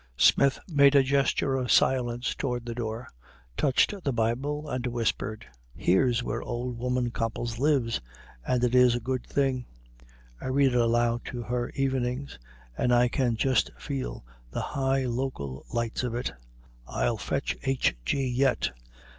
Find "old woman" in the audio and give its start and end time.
6.41-7.11